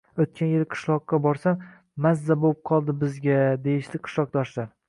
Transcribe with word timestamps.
“...Oʻtgan 0.23 0.49
yili 0.53 0.65
qishloqqa 0.75 1.19
borsam, 1.25 1.61
“mazza 2.07 2.39
boʻp 2.47 2.59
qoldi 2.71 2.99
bizaga” 3.05 3.37
deyishdi 3.69 4.03
qishloqdoshlar. 4.09 4.71